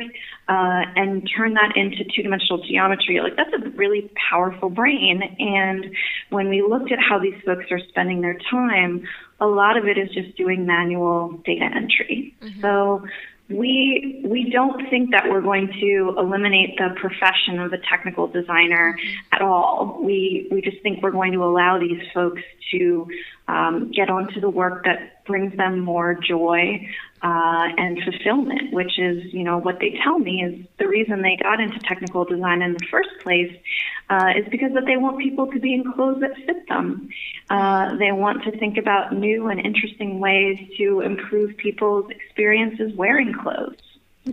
uh, 0.49 0.83
and 0.95 1.29
turn 1.35 1.55
that 1.55 1.73
into 1.75 2.05
two-dimensional 2.15 2.63
geometry 2.63 3.19
like 3.21 3.35
that's 3.37 3.55
a 3.55 3.71
really 3.71 4.11
powerful 4.31 4.69
brain 4.69 5.23
and 5.39 5.87
when 6.29 6.51
we 6.51 6.61
looked 6.61 6.93
at 6.93 6.99
how 7.01 7.19
these 7.19 7.41
folks 7.47 7.65
are 7.71 7.81
spending 7.89 8.21
their 8.21 8.39
time 8.51 9.09
a 9.41 9.47
lot 9.47 9.79
of 9.79 9.87
it 9.87 9.97
is 9.97 10.11
just 10.11 10.37
doing 10.37 10.67
manual 10.67 11.41
data 11.47 11.65
entry 11.65 12.35
mm-hmm. 12.43 12.61
so 12.61 13.03
we 13.49 14.23
we 14.25 14.51
don't 14.51 14.91
think 14.91 15.13
that 15.13 15.29
we're 15.29 15.41
going 15.41 15.69
to 15.81 16.15
eliminate 16.19 16.77
the 16.79 16.95
profession 16.97 17.61
of 17.61 17.73
a 17.73 17.79
technical 17.79 18.27
designer 18.27 18.99
at 19.33 19.41
all. 19.41 20.01
We 20.03 20.49
we 20.51 20.61
just 20.61 20.83
think 20.83 21.03
we're 21.03 21.13
going 21.13 21.33
to 21.33 21.45
allow 21.45 21.79
these 21.79 22.03
folks 22.13 22.43
to 22.73 23.07
um, 23.47 23.93
get 23.93 24.11
onto 24.11 24.41
the 24.41 24.51
work 24.51 24.85
that 24.85 25.25
brings 25.27 25.57
them 25.57 25.79
more 25.81 26.15
joy 26.15 26.89
uh, 27.23 27.69
and 27.79 27.99
fulfillment, 28.03 28.73
which 28.73 28.99
is, 28.99 29.33
you 29.33 29.43
know, 29.43 29.59
what 29.59 29.79
they 29.81 29.99
tell 30.05 30.19
me 30.19 30.43
is 30.43 30.67
the 30.79 30.87
reason 30.87 31.23
they 31.23 31.37
got 31.43 31.61
into 31.61 31.79
technical 31.81 32.25
design 32.25 32.63
in 32.63 32.75
the 32.75 32.85
first 32.91 33.09
place 33.23 33.53
uh, 34.11 34.33
is 34.37 34.47
because 34.51 34.73
that 34.75 34.85
they 34.87 34.97
want 34.97 35.19
people 35.19 35.51
to 35.51 35.59
be 35.59 35.75
in 35.75 35.93
clothes 35.93 36.21
that 36.21 36.37
fit 36.45 36.69
them. 36.69 37.09
Uh, 37.49 37.97
they 37.97 38.13
want 38.13 38.45
to 38.45 38.57
think 38.59 38.77
about 38.77 39.13
new 39.13 39.49
and 39.49 39.59
interesting 39.61 40.21
ways 40.21 40.59
to 40.77 41.01
improve 41.01 41.57
people's 41.57 42.11
experiences 42.11 42.93
wearing 42.95 43.33
clothes. 43.33 43.81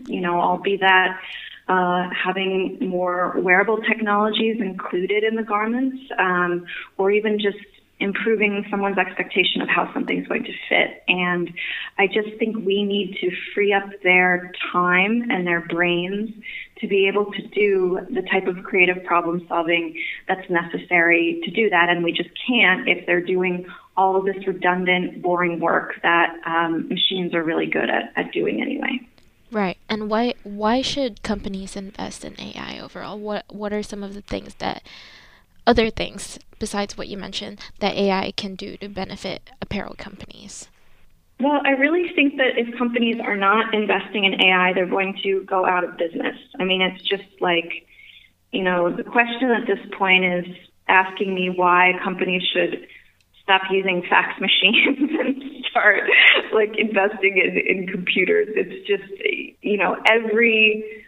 You 0.08 0.22
know, 0.22 0.40
I'll 0.40 0.62
be 0.62 0.78
that 0.78 1.20
uh, 1.68 2.10
having 2.12 2.78
more 2.82 3.40
wearable 3.40 3.82
technologies 3.84 4.60
included 4.60 5.24
in 5.24 5.36
the 5.36 5.44
garments, 5.44 5.98
um, 6.20 6.66
or 6.98 7.12
even 7.12 7.40
just 7.40 7.58
improving 8.04 8.66
someone's 8.70 8.98
expectation 8.98 9.62
of 9.62 9.70
how 9.70 9.92
something's 9.94 10.28
going 10.28 10.44
to 10.44 10.54
fit. 10.68 11.04
And 11.08 11.50
I 11.98 12.08
just 12.08 12.38
think 12.38 12.58
we 12.58 12.84
need 12.84 13.18
to 13.22 13.32
free 13.54 13.72
up 13.72 13.90
their 14.04 14.52
time 14.72 15.32
and 15.32 15.48
their 15.48 15.62
brains 15.62 16.32
to 16.82 16.88
be 16.88 17.08
able 17.08 17.32
to 17.32 17.48
do 17.48 18.00
the 18.10 18.22
type 18.24 18.46
of 18.46 18.62
creative 18.66 19.04
problem 19.06 19.46
solving 19.48 19.98
that's 20.28 20.50
necessary 20.50 21.42
to 21.46 21.52
do 21.52 21.70
that. 21.70 21.88
And 21.90 22.04
we 22.04 22.12
just 22.12 22.30
can't 22.46 22.90
if 22.90 23.06
they're 23.06 23.26
doing 23.26 23.66
all 23.96 24.18
of 24.18 24.26
this 24.26 24.46
redundant, 24.46 25.22
boring 25.22 25.62
work 25.62 25.94
that 26.04 26.36
um, 26.46 26.90
machines 26.90 27.34
are 27.34 27.44
really 27.44 27.68
good 27.68 27.90
at, 27.90 28.12
at 28.18 28.34
doing 28.34 28.62
anyway. 28.62 29.00
Right. 29.50 29.78
And 29.88 30.10
why 30.10 30.34
why 30.44 30.82
should 30.82 31.22
companies 31.22 31.76
invest 31.76 32.26
in 32.26 32.40
AI 32.40 32.80
overall? 32.80 33.20
What 33.20 33.46
what 33.50 33.72
are 33.72 33.84
some 33.84 34.02
of 34.02 34.16
the 34.16 34.22
things 34.22 34.56
that 34.56 34.82
other 35.68 35.92
things 35.92 36.40
besides 36.64 36.98
what 36.98 37.10
you 37.10 37.18
mentioned 37.18 37.60
that 37.80 37.94
AI 37.94 38.32
can 38.38 38.56
do 38.56 38.78
to 38.78 38.88
benefit 38.88 39.50
apparel 39.62 39.96
companies? 39.98 40.70
Well, 41.42 41.60
I 41.66 41.72
really 41.72 42.10
think 42.16 42.38
that 42.38 42.58
if 42.58 42.78
companies 42.78 43.18
are 43.22 43.36
not 43.36 43.74
investing 43.74 44.24
in 44.24 44.42
AI, 44.42 44.72
they're 44.72 44.88
going 44.88 45.20
to 45.24 45.44
go 45.44 45.66
out 45.66 45.84
of 45.84 45.98
business. 45.98 46.38
I 46.58 46.64
mean, 46.64 46.82
it's 46.82 47.04
just 47.04 47.30
like, 47.42 47.86
you 48.54 48.64
know, 48.64 48.96
the 48.96 49.04
question 49.04 49.52
at 49.52 49.68
this 49.68 49.86
point 49.98 50.24
is 50.24 50.46
asking 50.88 51.36
me 51.36 51.50
why 51.50 52.00
companies 52.02 52.44
should 52.54 52.88
stop 53.42 53.64
using 53.70 54.02
fax 54.10 54.40
machines 54.48 55.12
and 55.20 55.66
start 55.70 56.04
like 56.54 56.78
investing 56.78 57.44
in, 57.44 57.58
in 57.58 57.88
computers. 57.88 58.48
It's 58.56 58.88
just, 58.88 59.04
you 59.62 59.76
know, 59.76 59.98
every 60.10 61.03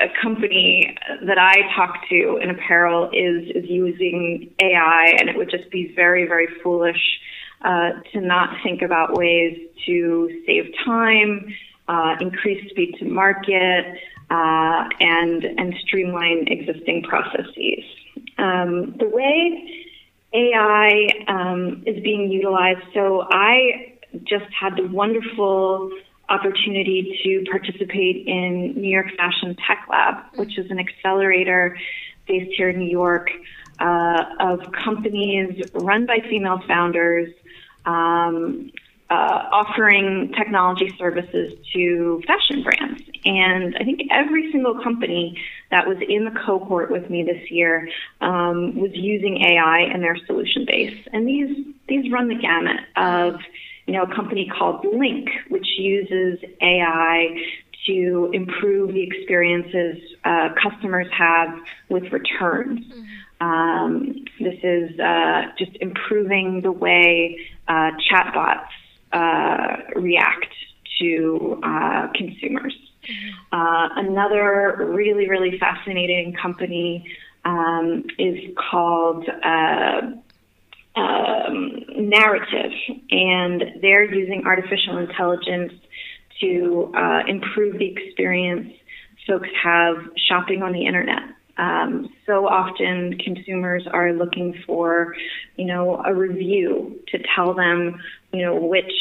a 0.00 0.08
company 0.22 0.96
that 1.22 1.38
I 1.38 1.74
talk 1.74 2.08
to 2.08 2.38
in 2.42 2.50
apparel 2.50 3.10
is 3.12 3.50
is 3.54 3.68
using 3.68 4.52
AI, 4.60 5.14
and 5.18 5.28
it 5.28 5.36
would 5.36 5.50
just 5.50 5.70
be 5.70 5.92
very 5.94 6.26
very 6.26 6.48
foolish 6.62 7.20
uh, 7.62 7.92
to 8.12 8.20
not 8.20 8.56
think 8.62 8.82
about 8.82 9.14
ways 9.14 9.58
to 9.86 10.42
save 10.46 10.72
time, 10.84 11.54
uh, 11.88 12.16
increase 12.20 12.68
speed 12.70 12.96
to 12.98 13.04
market, 13.04 13.86
uh, 14.30 14.88
and 15.00 15.44
and 15.44 15.74
streamline 15.86 16.46
existing 16.48 17.02
processes. 17.04 17.84
Um, 18.38 18.96
the 18.98 19.08
way 19.08 19.84
AI 20.32 21.08
um, 21.28 21.84
is 21.86 22.02
being 22.02 22.30
utilized, 22.30 22.82
so 22.92 23.26
I 23.30 23.94
just 24.24 24.46
had 24.52 24.76
the 24.76 24.86
wonderful 24.88 25.90
opportunity 26.28 27.20
to 27.24 27.50
participate 27.50 28.26
in 28.26 28.74
New 28.76 28.88
York 28.88 29.08
Fashion 29.16 29.56
Tech 29.66 29.86
Lab, 29.90 30.24
which 30.36 30.58
is 30.58 30.70
an 30.70 30.78
accelerator 30.78 31.76
based 32.26 32.52
here 32.56 32.70
in 32.70 32.78
New 32.78 32.90
York 32.90 33.30
uh, 33.78 34.24
of 34.40 34.72
companies 34.72 35.62
run 35.74 36.06
by 36.06 36.18
female 36.28 36.60
founders. 36.66 37.32
Um, 37.84 38.70
uh, 39.10 39.48
offering 39.52 40.32
technology 40.36 40.92
services 40.98 41.52
to 41.72 42.22
fashion 42.26 42.62
brands. 42.62 43.02
And 43.24 43.76
I 43.76 43.84
think 43.84 44.00
every 44.10 44.50
single 44.50 44.82
company 44.82 45.38
that 45.70 45.86
was 45.86 45.98
in 46.08 46.24
the 46.24 46.30
cohort 46.30 46.90
with 46.90 47.08
me 47.10 47.22
this 47.22 47.50
year 47.50 47.88
um, 48.20 48.76
was 48.76 48.90
using 48.94 49.42
AI 49.42 49.90
in 49.94 50.00
their 50.00 50.16
solution 50.26 50.64
base. 50.66 50.98
And 51.12 51.28
these 51.28 51.66
these 51.86 52.10
run 52.10 52.28
the 52.28 52.34
gamut 52.34 52.80
of 52.96 53.40
you 53.86 53.92
know, 53.92 54.02
a 54.02 54.14
company 54.14 54.50
called 54.56 54.82
Blink, 54.82 55.28
which 55.48 55.66
uses 55.78 56.38
AI 56.60 57.36
to 57.86 58.30
improve 58.32 58.94
the 58.94 59.02
experiences 59.02 60.00
uh, 60.24 60.48
customers 60.62 61.06
have 61.16 61.50
with 61.88 62.04
returns. 62.12 62.80
Mm-hmm. 62.86 63.46
Um, 63.46 64.24
this 64.40 64.58
is 64.62 64.98
uh, 64.98 65.42
just 65.58 65.76
improving 65.80 66.62
the 66.62 66.72
way 66.72 67.38
uh, 67.68 67.90
chatbots 68.10 68.68
uh, 69.12 69.76
react 69.96 70.46
to 70.98 71.60
uh, 71.62 72.08
consumers. 72.14 72.74
Mm-hmm. 73.06 73.54
Uh, 73.54 73.88
another 74.00 74.88
really, 74.94 75.28
really 75.28 75.58
fascinating 75.58 76.34
company 76.40 77.06
um, 77.44 78.04
is 78.18 78.38
called 78.70 79.26
um, 80.96 81.84
narrative, 81.96 82.72
and 83.10 83.62
they're 83.82 84.12
using 84.12 84.44
artificial 84.46 84.98
intelligence 84.98 85.72
to 86.40 86.92
uh, 86.96 87.20
improve 87.26 87.78
the 87.78 87.86
experience 87.86 88.72
folks 89.26 89.48
have 89.62 89.96
shopping 90.28 90.62
on 90.62 90.72
the 90.72 90.86
internet. 90.86 91.22
Um, 91.56 92.12
so 92.26 92.46
often 92.46 93.16
consumers 93.18 93.86
are 93.92 94.12
looking 94.12 94.54
for, 94.66 95.14
you 95.56 95.66
know, 95.66 96.02
a 96.04 96.12
review 96.12 97.00
to 97.08 97.18
tell 97.34 97.54
them, 97.54 98.00
you 98.32 98.42
know, 98.42 98.56
which 98.56 98.92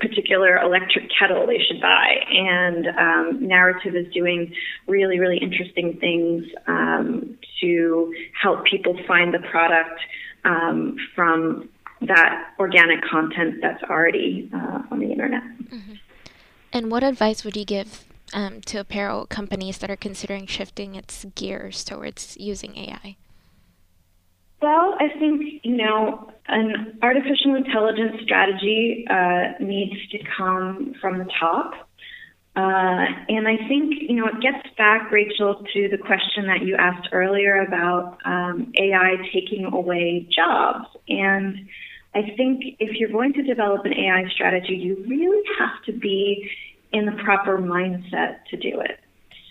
particular 0.00 0.58
electric 0.58 1.04
kettle 1.16 1.46
they 1.46 1.58
should 1.58 1.80
buy. 1.80 2.16
And 2.28 2.86
um, 2.88 3.46
Narrative 3.46 3.94
is 3.94 4.12
doing 4.12 4.52
really, 4.88 5.20
really 5.20 5.38
interesting 5.38 5.96
things 6.00 6.44
um, 6.66 7.38
to 7.60 8.12
help 8.40 8.64
people 8.64 8.98
find 9.06 9.32
the 9.32 9.38
product 9.50 10.00
um, 10.44 10.96
from 11.14 11.68
that 12.02 12.54
organic 12.58 13.02
content 13.02 13.56
that's 13.62 13.82
already 13.84 14.50
uh, 14.52 14.82
on 14.90 14.98
the 14.98 15.10
internet. 15.10 15.42
Mm-hmm. 15.42 15.94
And 16.72 16.90
what 16.90 17.04
advice 17.04 17.44
would 17.44 17.56
you 17.56 17.64
give 17.64 18.04
um, 18.32 18.60
to 18.62 18.78
apparel 18.78 19.26
companies 19.26 19.78
that 19.78 19.90
are 19.90 19.96
considering 19.96 20.46
shifting 20.46 20.94
its 20.94 21.26
gears 21.34 21.84
towards 21.84 22.36
using 22.38 22.76
AI? 22.76 23.16
Well, 24.60 24.96
I 25.00 25.08
think, 25.18 25.60
you 25.64 25.76
know, 25.76 26.32
an 26.46 26.98
artificial 27.02 27.56
intelligence 27.56 28.22
strategy 28.22 29.04
uh, 29.10 29.52
needs 29.60 29.94
to 30.12 30.18
come 30.36 30.94
from 31.00 31.18
the 31.18 31.28
top. 31.38 31.88
Uh, 32.54 33.06
and 33.28 33.48
I 33.48 33.56
think, 33.66 33.94
you 34.08 34.16
know, 34.16 34.26
it 34.26 34.40
gets 34.42 34.74
back, 34.76 35.10
Rachel, 35.10 35.64
to 35.72 35.88
the 35.88 35.96
question 35.96 36.46
that 36.48 36.62
you 36.62 36.76
asked 36.76 37.08
earlier 37.12 37.62
about 37.62 38.18
um, 38.26 38.72
AI 38.78 39.16
taking 39.32 39.64
away 39.64 40.28
jobs. 40.34 40.86
And 41.08 41.66
I 42.14 42.20
think 42.36 42.76
if 42.78 42.96
you're 42.98 43.10
going 43.10 43.32
to 43.34 43.42
develop 43.42 43.86
an 43.86 43.94
AI 43.94 44.28
strategy, 44.34 44.74
you 44.74 45.02
really 45.08 45.42
have 45.58 45.82
to 45.86 45.92
be 45.98 46.50
in 46.92 47.06
the 47.06 47.12
proper 47.24 47.56
mindset 47.56 48.44
to 48.50 48.58
do 48.58 48.80
it. 48.80 49.00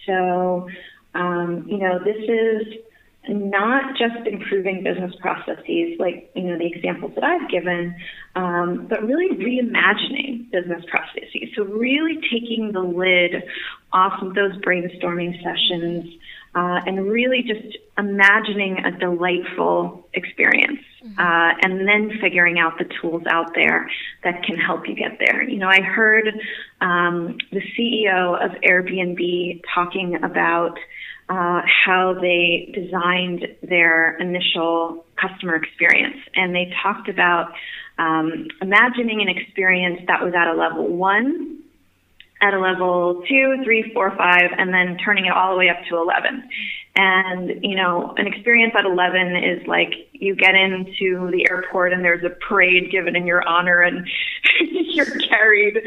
So, 0.05 0.69
um, 1.15 1.65
you 1.67 1.77
know, 1.77 1.97
this 1.97 2.17
is 2.17 2.83
not 3.29 3.95
just 3.97 4.27
improving 4.27 4.83
business 4.83 5.13
processes, 5.19 5.99
like 5.99 6.31
you 6.35 6.43
know 6.43 6.57
the 6.57 6.65
examples 6.65 7.13
that 7.15 7.23
I've 7.23 7.49
given, 7.49 7.95
um, 8.35 8.87
but 8.89 9.03
really 9.03 9.29
reimagining 9.35 10.49
business 10.51 10.83
processes. 10.89 11.49
So 11.55 11.63
really 11.63 12.19
taking 12.31 12.71
the 12.71 12.81
lid 12.81 13.43
off 13.93 14.21
of 14.21 14.33
those 14.33 14.53
brainstorming 14.57 15.41
sessions 15.43 16.13
uh, 16.55 16.81
and 16.85 17.05
really 17.09 17.43
just 17.43 17.77
imagining 17.97 18.77
a 18.83 18.91
delightful 18.97 20.07
experience 20.13 20.81
mm-hmm. 21.03 21.19
uh, 21.19 21.53
and 21.61 21.87
then 21.87 22.17
figuring 22.19 22.57
out 22.59 22.77
the 22.77 22.85
tools 23.01 23.23
out 23.29 23.53
there 23.53 23.89
that 24.23 24.43
can 24.43 24.57
help 24.57 24.87
you 24.87 24.95
get 24.95 25.17
there. 25.19 25.43
You 25.43 25.57
know, 25.57 25.69
I 25.69 25.81
heard 25.81 26.27
um, 26.81 27.37
the 27.51 27.61
CEO 27.77 28.43
of 28.43 28.51
Airbnb 28.61 29.61
talking 29.73 30.15
about 30.23 30.77
uh, 31.31 31.61
how 31.85 32.13
they 32.19 32.69
designed 32.73 33.47
their 33.63 34.17
initial 34.17 35.05
customer 35.15 35.55
experience. 35.55 36.17
And 36.35 36.53
they 36.53 36.73
talked 36.83 37.07
about 37.07 37.53
um, 37.97 38.47
imagining 38.61 39.21
an 39.21 39.29
experience 39.29 40.01
that 40.07 40.21
was 40.21 40.33
at 40.35 40.47
a 40.47 40.53
level 40.53 40.87
one 40.87 41.59
at 42.41 42.55
a 42.55 42.59
level 42.59 43.23
two, 43.29 43.61
three, 43.63 43.91
four, 43.93 44.09
five, 44.17 44.49
and 44.57 44.73
then 44.73 44.97
turning 44.97 45.25
it 45.27 45.31
all 45.31 45.51
the 45.51 45.57
way 45.57 45.69
up 45.69 45.77
to 45.87 45.95
11. 45.95 46.49
And, 46.93 47.63
you 47.63 47.75
know, 47.75 48.13
an 48.17 48.27
experience 48.27 48.73
at 48.77 48.85
11 48.85 49.37
is 49.37 49.65
like 49.65 49.93
you 50.11 50.35
get 50.35 50.55
into 50.55 51.31
the 51.31 51.47
airport 51.49 51.93
and 51.93 52.03
there's 52.03 52.23
a 52.23 52.29
parade 52.29 52.91
given 52.91 53.15
in 53.15 53.25
your 53.25 53.47
honor 53.47 53.81
and 53.81 54.05
you're 54.59 55.19
carried 55.19 55.77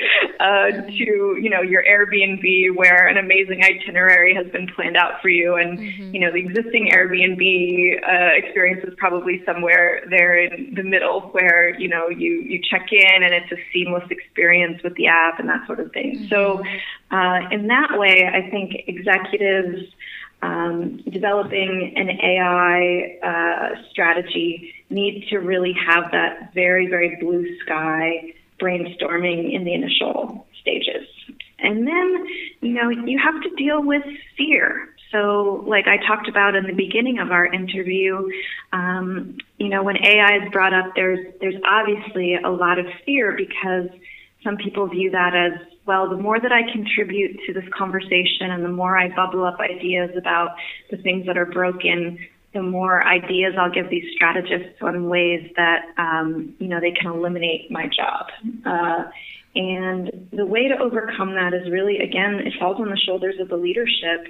uh, 0.40 0.70
to, 0.70 1.38
you 1.40 1.50
know, 1.50 1.61
your 1.61 1.84
Airbnb 1.84 2.75
where 2.75 3.06
an 3.06 3.18
amazing 3.18 3.62
itinerary 3.62 4.34
has 4.34 4.46
been 4.50 4.66
planned 4.75 4.96
out 4.96 5.20
for 5.20 5.28
you. 5.28 5.56
And, 5.56 5.78
mm-hmm. 5.78 6.14
you 6.14 6.20
know, 6.20 6.32
the 6.32 6.38
existing 6.38 6.90
Airbnb 6.90 8.02
uh, 8.02 8.46
experience 8.46 8.82
is 8.84 8.94
probably 8.96 9.42
somewhere 9.44 10.04
there 10.08 10.42
in 10.42 10.75
the 10.75 10.82
middle 10.82 11.20
where, 11.32 11.78
you 11.78 11.88
know, 11.88 12.08
you, 12.08 12.40
you 12.40 12.62
check 12.70 12.88
in 12.92 13.23
and 13.23 13.34
it's 13.34 13.52
a 13.52 13.56
seamless 13.75 14.11
experience 14.11 14.82
with 14.82 14.94
the 14.94 15.06
app 15.06 15.38
and 15.38 15.50
that 15.50 15.66
sort 15.66 15.80
of 15.80 15.92
thing. 15.92 16.16
Mm-hmm. 16.16 16.28
So, 16.28 16.62
uh, 17.11 17.40
in 17.50 17.68
that 17.68 17.99
way, 17.99 18.26
I 18.26 18.50
think 18.50 18.88
executives, 18.88 19.84
um, 20.44 20.98
developing 21.10 21.94
an 21.96 22.10
AI 22.10 23.18
uh, 23.22 23.82
strategy 23.90 24.74
needs 24.90 25.26
to 25.30 25.38
really 25.38 25.72
have 25.72 26.10
that 26.12 26.52
very, 26.52 26.86
very 26.86 27.16
blue 27.20 27.58
sky 27.60 28.32
brainstorming 28.60 29.54
in 29.54 29.64
the 29.64 29.72
initial 29.72 30.46
stages. 30.60 31.06
And 31.58 31.86
then, 31.86 32.26
you 32.60 32.74
know, 32.74 32.90
you 32.90 33.18
have 33.18 33.42
to 33.42 33.50
deal 33.56 33.82
with 33.82 34.02
fear. 34.36 34.90
So, 35.10 35.64
like 35.66 35.86
I 35.86 35.96
talked 36.06 36.28
about 36.28 36.54
in 36.54 36.66
the 36.66 36.74
beginning 36.74 37.20
of 37.20 37.30
our 37.30 37.46
interview, 37.46 38.28
um, 38.72 39.38
you 39.58 39.68
know, 39.68 39.82
when 39.82 39.96
AI 39.96 40.44
is 40.44 40.52
brought 40.52 40.74
up, 40.74 40.92
there's 40.94 41.20
there's 41.40 41.60
obviously 41.64 42.34
a 42.34 42.50
lot 42.50 42.78
of 42.78 42.86
fear 43.06 43.32
because 43.36 43.88
some 44.42 44.56
people 44.56 44.88
view 44.88 45.10
that 45.12 45.34
as 45.34 45.74
well, 45.86 46.08
the 46.08 46.16
more 46.16 46.40
that 46.40 46.52
I 46.52 46.70
contribute 46.72 47.38
to 47.46 47.52
this 47.52 47.64
conversation 47.76 48.50
and 48.50 48.64
the 48.64 48.70
more 48.70 48.96
I 48.96 49.14
bubble 49.14 49.44
up 49.44 49.58
ideas 49.60 50.10
about 50.16 50.56
the 50.90 50.96
things 50.96 51.26
that 51.26 51.36
are 51.36 51.46
broken, 51.46 52.18
the 52.54 52.62
more 52.62 53.06
ideas 53.06 53.54
I'll 53.58 53.70
give 53.70 53.90
these 53.90 54.04
strategists 54.14 54.80
on 54.80 55.08
ways 55.08 55.50
that, 55.56 55.86
um, 55.98 56.54
you 56.58 56.68
know, 56.68 56.80
they 56.80 56.92
can 56.92 57.10
eliminate 57.10 57.70
my 57.70 57.86
job. 57.86 58.26
Uh, 58.64 59.10
and 59.56 60.28
the 60.32 60.46
way 60.46 60.68
to 60.68 60.78
overcome 60.78 61.34
that 61.34 61.52
is 61.52 61.70
really, 61.70 61.98
again, 61.98 62.40
it 62.44 62.54
falls 62.58 62.80
on 62.80 62.88
the 62.88 62.96
shoulders 62.96 63.34
of 63.40 63.48
the 63.48 63.56
leadership 63.56 64.26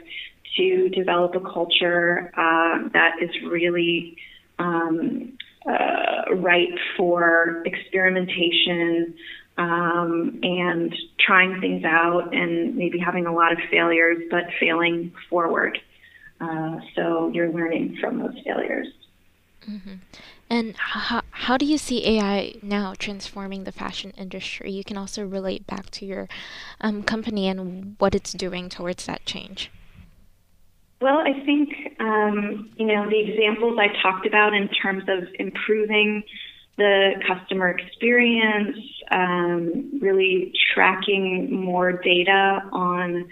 to 0.56 0.88
develop 0.90 1.34
a 1.34 1.40
culture 1.40 2.30
uh, 2.37 2.88
that 2.92 3.16
is 3.23 3.30
really 3.49 4.16
um, 4.58 5.37
uh, 5.66 6.34
ripe 6.34 6.78
for 6.96 7.62
experimentation, 7.64 9.14
um, 9.56 10.40
and 10.42 10.94
trying 11.18 11.61
things 11.61 11.84
out 11.84 12.34
and 12.34 12.76
maybe 12.76 12.99
having 12.99 13.26
a 13.26 13.32
lot 13.32 13.52
of 13.52 13.58
failures, 13.70 14.23
but 14.30 14.44
failing 14.58 15.12
forward. 15.30 15.78
Uh, 16.40 16.78
so 16.94 17.30
you're 17.32 17.52
learning 17.52 17.96
from 18.00 18.18
those 18.18 18.37
failures. 18.44 18.88
Mm-hmm. 19.68 19.94
And 20.50 20.76
how, 20.76 21.23
how 21.30 21.56
do 21.56 21.64
you 21.64 21.78
see 21.78 22.06
AI 22.06 22.54
now 22.62 22.94
transforming 22.99 23.64
the 23.64 23.73
fashion 23.73 24.12
industry? 24.16 24.70
You 24.70 24.84
can 24.84 24.99
also 24.99 25.25
relate 25.25 25.66
back 25.66 25.90
to 25.90 26.04
your 26.04 26.28
um, 26.80 27.02
company 27.02 27.49
and 27.49 27.96
what 27.99 28.14
it's 28.14 28.32
doing 28.32 28.68
towards 28.68 29.06
that 29.06 29.25
change. 29.25 29.70
Well, 31.00 31.18
I 31.18 31.32
think, 31.44 31.70
um, 31.99 32.70
you 32.76 32.87
know, 32.87 33.08
the 33.08 33.20
examples 33.20 33.78
I 33.78 33.88
talked 34.02 34.26
about 34.26 34.54
in 34.54 34.68
terms 34.68 35.04
of 35.08 35.28
improving 35.38 36.23
the 36.76 37.13
customer 37.26 37.69
experience, 37.69 38.76
um, 39.10 39.99
really 40.00 40.52
tracking 40.75 41.65
more 41.65 41.93
data 41.93 42.63
on 42.73 43.28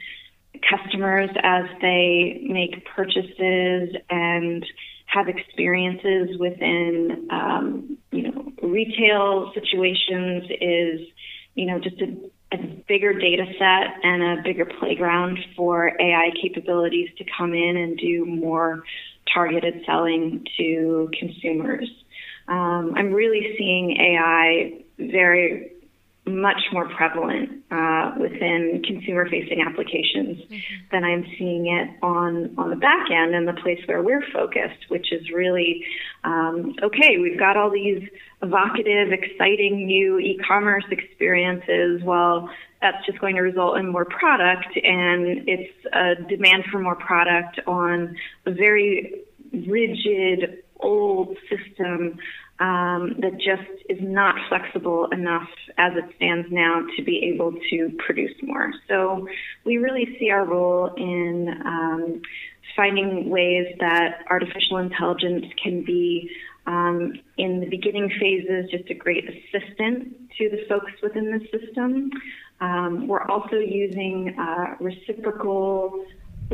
customers 0.71 1.31
as 1.43 1.65
they 1.81 2.41
make 2.49 2.87
purchases 2.95 3.97
and 4.11 4.65
have 5.07 5.29
experiences 5.29 6.39
within, 6.39 7.29
um, 7.31 7.99
you 8.13 8.31
know, 8.31 8.53
retail 8.63 9.53
situations 9.55 10.45
is, 10.61 11.01
you 11.55 11.67
know, 11.67 11.79
just 11.81 12.01
a, 12.01 12.17
a 12.55 12.59
bigger 12.87 13.13
data 13.13 13.45
set 13.59 14.05
and 14.05 14.23
a 14.39 14.43
bigger 14.43 14.65
playground 14.65 15.39
for 15.57 15.89
AI 16.01 16.31
capabilities 16.41 17.11
to 17.19 17.25
come 17.37 17.53
in 17.53 17.77
and 17.77 17.99
do 17.99 18.25
more 18.25 18.85
targeted 19.35 19.83
selling 19.85 20.45
to 20.57 21.11
consumers 21.19 21.89
um, 22.49 22.95
I'm 22.97 23.13
really 23.13 23.55
seeing 23.59 23.97
AI 23.99 24.83
very 24.99 25.73
much 26.25 26.61
more 26.73 26.89
prevalent 26.89 27.65
uh, 27.73 28.13
within 28.21 28.81
consumer 28.87 29.29
facing 29.29 29.61
applications 29.61 30.39
mm-hmm. 30.39 30.57
than 30.93 31.03
I'm 31.03 31.27
seeing 31.37 31.67
it 31.67 31.91
on 32.01 32.55
on 32.57 32.71
the 32.71 32.77
back 32.77 33.11
end 33.11 33.35
and 33.35 33.47
the 33.49 33.61
place 33.61 33.81
where 33.87 34.03
we're 34.03 34.25
focused, 34.33 34.89
which 34.89 35.13
is 35.13 35.31
really 35.35 35.85
um, 36.23 36.77
okay. 36.81 37.19
We've 37.21 37.39
got 37.39 37.57
all 37.57 37.71
these 37.71 38.09
evocative, 38.41 39.13
exciting 39.13 39.87
new 39.87 40.19
e-commerce 40.21 40.85
experiences. 40.93 42.03
Well, 42.05 42.49
that's 42.81 43.05
just 43.05 43.19
going 43.21 43.35
to 43.35 43.43
result 43.43 43.79
in 43.79 43.89
more 43.91 44.05
product, 44.05 44.69
and 44.77 45.49
it's 45.49 45.73
a 45.93 46.15
demand 46.29 46.65
for 46.71 46.79
more 46.79 46.97
product 46.97 47.59
on 47.67 48.17
a 48.47 48.53
very 48.53 49.23
rigid 49.53 50.63
old 50.83 51.37
system 51.49 52.19
um, 52.61 53.17
that 53.21 53.33
just 53.39 53.69
is 53.89 53.99
not 54.01 54.37
flexible 54.49 55.09
enough 55.11 55.49
as 55.79 55.93
it 55.97 56.05
stands 56.17 56.49
now 56.51 56.87
to 56.97 57.03
be 57.03 57.33
able 57.35 57.53
to 57.71 57.91
produce 58.07 58.35
more. 58.43 58.71
So 58.89 59.27
we 59.65 59.79
really 59.79 60.17
see 60.19 60.31
our 60.31 60.45
role 60.45 60.95
in 60.97 61.49
um, 61.65 62.23
finding 62.77 63.31
ways 63.31 63.67
that 63.81 64.25
artificial 64.31 64.79
intelligence 64.79 65.47
can 65.63 65.85
be 65.85 66.31
um, 66.67 67.15
in 67.37 67.61
the 67.61 67.67
beginning 67.67 68.11
phases 68.21 68.71
just 68.71 68.89
a 68.91 68.95
great 68.95 69.25
assistant 69.25 70.31
to 70.39 70.49
the 70.49 70.65
folks 70.69 70.93
within 71.03 71.33
the 71.33 71.59
system. 71.59 72.11
Um, 72.61 73.09
we're 73.09 73.25
also 73.25 73.57
using 73.57 74.37
uh, 74.39 74.77
reciprocal 74.79 76.05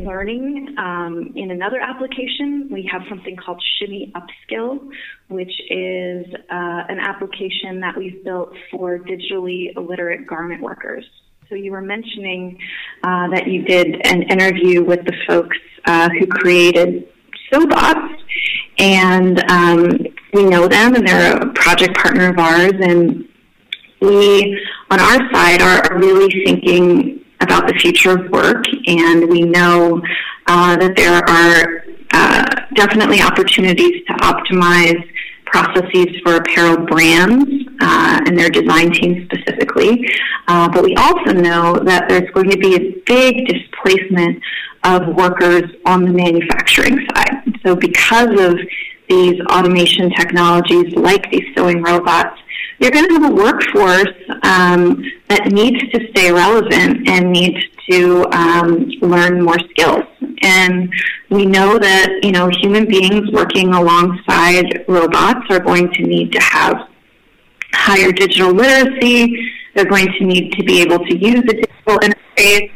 learning. 0.05 0.75
Um, 0.79 1.33
in 1.37 1.51
another 1.51 1.81
application, 1.81 2.69
we 2.71 2.89
have 2.91 3.03
something 3.09 3.37
called 3.37 3.63
Shimmy 3.79 4.13
Upskill, 4.15 4.91
which 5.29 5.53
is 5.71 6.27
uh, 6.35 6.83
an 6.89 6.99
application 7.01 7.81
that 7.81 7.97
we've 7.97 8.23
built 8.25 8.55
for 8.71 8.99
digitally 8.99 9.77
illiterate 9.77 10.27
garment 10.27 10.63
workers. 10.63 11.05
So 11.49 11.55
you 11.55 11.73
were 11.73 11.81
mentioning 11.81 12.59
uh, 13.03 13.29
that 13.29 13.47
you 13.47 13.63
did 13.63 14.07
an 14.07 14.23
interview 14.23 14.85
with 14.85 15.05
the 15.05 15.15
folks 15.27 15.57
uh, 15.87 16.09
who 16.11 16.27
created 16.27 17.09
Sewbots, 17.51 18.19
and 18.79 19.51
um, 19.51 19.99
we 20.35 20.45
know 20.45 20.69
them, 20.69 20.95
and 20.95 21.07
they're 21.07 21.37
a 21.37 21.53
project 21.55 21.97
partner 21.97 22.31
of 22.31 22.39
ours, 22.39 22.75
and 22.81 23.27
we, 24.01 24.61
on 24.91 25.01
our 25.01 25.33
side, 25.33 25.63
are, 25.63 25.91
are 25.91 25.99
really 25.99 26.45
thinking 26.45 27.25
about 27.41 27.67
the 27.67 27.75
future 27.75 28.11
of 28.19 28.31
work, 28.31 28.65
and 28.87 29.29
we 29.29 29.43
know 29.43 30.03
uh, 30.47 30.77
that 30.77 30.97
there 30.97 31.15
are 31.15 31.85
uh, 32.13 32.45
definitely 32.75 33.21
opportunities 33.23 34.05
to 34.07 34.13
optimize 34.15 35.03
processes 35.47 36.09
for 36.25 36.37
apparel 36.37 36.85
brands 36.87 37.47
uh, 37.81 38.21
and 38.27 38.39
their 38.39 38.51
design 38.51 38.91
teams 38.93 39.25
specifically. 39.25 40.09
Uh, 40.47 40.69
but 40.69 40.83
we 40.83 40.95
also 40.97 41.33
know 41.33 41.79
that 41.85 42.09
there's 42.09 42.31
going 42.33 42.51
to 42.51 42.59
be 42.59 42.75
a 42.75 43.03
big 43.07 43.47
displacement 43.47 44.43
of 44.85 45.15
workers 45.17 45.65
on 45.87 46.05
the 46.05 46.13
manufacturing 46.13 47.07
side. 47.15 47.43
So 47.65 47.75
because 47.75 48.39
of 48.41 48.59
these 49.09 49.41
automation 49.51 50.11
technologies 50.11 50.95
like 50.95 51.31
these 51.31 51.45
sewing 51.57 51.83
robots, 51.83 52.39
you're 52.79 52.91
going 52.91 53.09
to 53.09 53.15
have 53.15 53.31
a 53.31 53.35
workforce 53.35 54.15
um, 54.43 55.03
that 55.29 55.51
needs 55.53 55.81
to 55.93 56.09
stay 56.11 56.31
relevant 56.33 57.09
and 57.09 57.33
needs 57.33 57.59
to 57.91 58.25
um, 58.33 58.89
learn 59.01 59.43
more 59.43 59.59
skills. 59.71 60.05
And 60.43 60.93
we 61.31 61.47
know 61.47 61.79
that 61.79 62.21
you 62.23 62.33
know 62.33 62.49
human 62.61 62.87
beings 62.87 63.31
working 63.33 63.73
alongside 63.75 64.85
robots 64.89 65.47
are 65.51 65.61
going 65.61 65.93
to 65.95 66.03
need 66.03 66.33
to 66.33 66.41
have 66.41 66.89
higher 67.75 68.13
digital 68.13 68.53
literacy. 68.53 69.53
They're 69.75 69.85
going 69.85 70.09
to 70.19 70.25
need 70.25 70.53
to 70.53 70.65
be 70.65 70.81
able 70.83 70.99
to 70.99 71.17
use 71.17 71.41
a 71.41 71.55
digital 71.55 71.99
interface. 71.99 72.71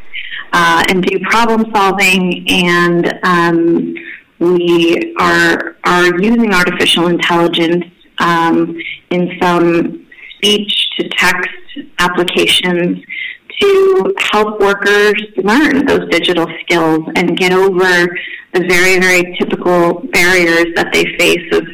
uh, 0.52 0.84
and 0.88 1.02
do 1.04 1.18
problem 1.20 1.64
solving. 1.74 2.44
And 2.48 3.18
um, 3.22 3.94
we 4.38 5.14
are 5.18 5.76
are 5.84 6.20
using 6.20 6.52
artificial 6.52 7.06
intelligence 7.06 7.84
um, 8.18 8.76
in 9.10 9.38
some 9.40 10.06
speech 10.36 10.90
to 10.98 11.08
text 11.10 11.48
applications 11.98 13.04
to 13.60 14.14
help 14.18 14.60
workers 14.60 15.22
learn 15.36 15.86
those 15.86 16.08
digital 16.10 16.46
skills 16.62 17.06
and 17.16 17.36
get 17.36 17.52
over 17.52 18.08
the 18.52 18.60
very, 18.68 18.98
very 18.98 19.36
typical 19.38 20.00
barriers 20.12 20.66
that 20.74 20.92
they 20.92 21.04
face 21.16 21.52
of, 21.52 21.66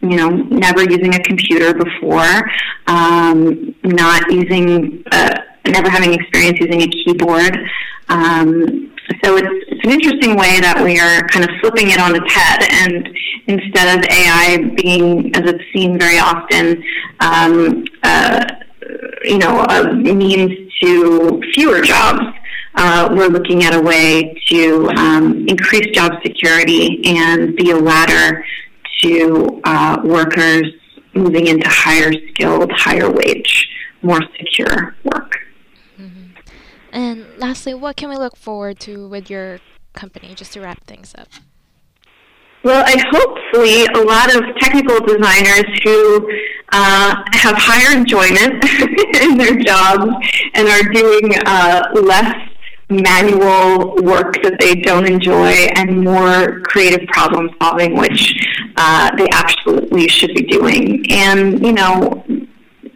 you 0.00 0.16
know, 0.16 0.28
never 0.28 0.82
using 0.82 1.14
a 1.14 1.20
computer 1.20 1.74
before, 1.74 2.50
um, 2.86 3.74
not 3.84 4.30
using, 4.30 5.02
uh, 5.12 5.40
never 5.66 5.88
having 5.88 6.14
experience 6.14 6.58
using 6.60 6.82
a 6.82 6.88
keyboard. 6.88 7.56
Um, 8.08 8.92
so 9.22 9.36
it's, 9.36 9.48
it's 9.68 9.84
an 9.84 9.90
interesting 9.90 10.36
way 10.36 10.60
that 10.60 10.80
we 10.82 10.98
are 10.98 11.26
kind 11.28 11.48
of 11.48 11.50
flipping 11.60 11.90
it 11.90 12.00
on 12.00 12.14
its 12.14 12.32
head, 12.32 12.66
and 12.70 13.08
instead 13.46 13.98
of 13.98 14.04
AI 14.10 14.74
being, 14.76 15.34
as 15.34 15.42
it's 15.46 15.64
seen 15.72 15.98
very 15.98 16.18
often, 16.18 16.82
um, 17.20 17.84
uh, 18.02 18.44
you 19.24 19.38
know, 19.38 19.64
a 19.64 19.94
means 19.94 20.72
to 20.80 21.42
fewer 21.54 21.80
jobs, 21.80 22.20
uh, 22.74 23.08
we're 23.12 23.28
looking 23.28 23.64
at 23.64 23.74
a 23.74 23.80
way 23.80 24.40
to 24.46 24.88
um, 24.90 25.46
increase 25.48 25.86
job 25.94 26.12
security 26.22 27.00
and 27.04 27.56
be 27.56 27.70
a 27.70 27.76
ladder 27.76 28.44
to 29.00 29.60
uh, 29.64 30.00
workers 30.04 30.66
moving 31.14 31.46
into 31.48 31.68
higher 31.68 32.12
skilled, 32.30 32.70
higher 32.72 33.10
wage, 33.10 33.68
more 34.02 34.20
secure 34.38 34.94
work. 35.04 35.27
Lastly, 37.38 37.72
what 37.72 37.96
can 37.96 38.08
we 38.08 38.16
look 38.16 38.36
forward 38.36 38.80
to 38.80 39.08
with 39.08 39.30
your 39.30 39.60
company, 39.94 40.34
just 40.34 40.52
to 40.54 40.60
wrap 40.60 40.84
things 40.84 41.14
up? 41.16 41.28
Well, 42.64 42.84
I 42.84 42.96
hopefully 43.12 43.86
a 43.94 44.04
lot 44.04 44.34
of 44.34 44.42
technical 44.58 44.98
designers 45.06 45.64
who 45.84 46.28
uh, 46.72 47.14
have 47.32 47.54
higher 47.56 47.96
enjoyment 47.96 48.62
in 49.22 49.38
their 49.38 49.56
jobs 49.56 50.10
and 50.54 50.68
are 50.68 50.82
doing 50.92 51.30
uh, 51.46 51.82
less 51.94 52.34
manual 52.90 53.94
work 54.02 54.42
that 54.42 54.58
they 54.58 54.74
don't 54.74 55.06
enjoy 55.06 55.52
and 55.76 56.02
more 56.02 56.60
creative 56.62 57.06
problem 57.08 57.50
solving, 57.62 57.96
which 57.96 58.34
uh, 58.76 59.14
they 59.16 59.28
absolutely 59.32 60.08
should 60.08 60.34
be 60.34 60.42
doing. 60.42 61.04
And, 61.12 61.64
you 61.64 61.72
know, 61.72 62.24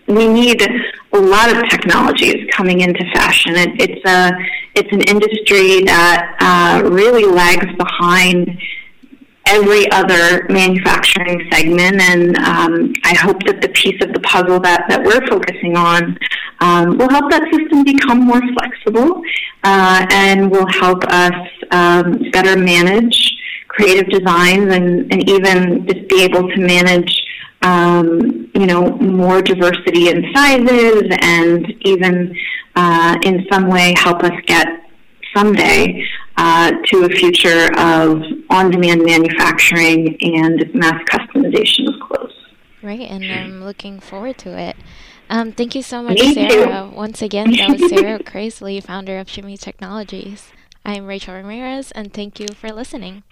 we 0.08 0.26
need 0.26 0.66
a 1.14 1.20
lot 1.20 1.54
of 1.54 1.68
technology 1.68 2.26
is 2.26 2.48
coming 2.50 2.80
into 2.80 3.04
fashion. 3.12 3.54
It, 3.56 3.80
it's 3.80 4.04
a 4.08 4.32
it's 4.74 4.92
an 4.92 5.02
industry 5.02 5.84
that 5.84 6.36
uh, 6.40 6.88
really 6.88 7.26
lags 7.26 7.66
behind 7.76 8.58
every 9.46 9.90
other 9.92 10.46
manufacturing 10.48 11.46
segment. 11.52 12.00
And 12.00 12.36
um, 12.38 12.92
I 13.04 13.14
hope 13.14 13.42
that 13.44 13.60
the 13.60 13.68
piece 13.70 14.02
of 14.02 14.12
the 14.12 14.20
puzzle 14.20 14.60
that, 14.60 14.86
that 14.88 15.02
we're 15.04 15.26
focusing 15.26 15.76
on 15.76 16.16
um, 16.60 16.96
will 16.96 17.10
help 17.10 17.30
that 17.30 17.42
system 17.52 17.84
become 17.84 18.20
more 18.20 18.40
flexible 18.54 19.20
uh, 19.64 20.06
and 20.10 20.50
will 20.50 20.66
help 20.66 21.04
us 21.04 21.34
um, 21.70 22.30
better 22.30 22.56
manage 22.56 23.36
creative 23.68 24.08
designs 24.10 24.72
and, 24.72 25.12
and 25.12 25.28
even 25.28 25.86
just 25.86 26.06
be 26.08 26.22
able 26.22 26.48
to 26.48 26.60
manage 26.60 27.10
um, 27.62 28.50
you 28.54 28.66
know, 28.66 28.90
more 28.98 29.42
diversity 29.42 30.08
in 30.08 30.32
sizes 30.34 31.04
and 31.20 31.72
even 31.82 32.36
uh, 32.74 33.18
in 33.24 33.46
some 33.50 33.68
way 33.68 33.94
help 33.96 34.22
us 34.22 34.32
get 34.46 34.66
someday 35.34 36.04
uh, 36.36 36.72
to 36.86 37.04
a 37.04 37.08
future 37.08 37.70
of 37.78 38.22
on-demand 38.50 39.04
manufacturing 39.04 40.16
and 40.20 40.74
mass 40.74 41.00
customization 41.10 41.88
of 41.88 42.00
clothes. 42.00 42.32
Right, 42.82 43.08
and 43.08 43.24
I'm 43.24 43.64
looking 43.64 44.00
forward 44.00 44.38
to 44.38 44.58
it. 44.58 44.76
Um, 45.30 45.52
thank 45.52 45.74
you 45.74 45.82
so 45.82 46.02
much, 46.02 46.18
Me 46.18 46.34
Sarah. 46.34 46.88
Too. 46.90 46.96
Once 46.96 47.22
again, 47.22 47.52
that 47.52 47.80
was 47.80 47.88
Sarah 47.88 48.18
Krasley, 48.22 48.82
founder 48.82 49.18
of 49.18 49.30
Shimmy 49.30 49.56
Technologies. 49.56 50.52
I'm 50.84 51.06
Rachel 51.06 51.34
Ramirez, 51.34 51.92
and 51.92 52.12
thank 52.12 52.40
you 52.40 52.48
for 52.48 52.70
listening. 52.70 53.22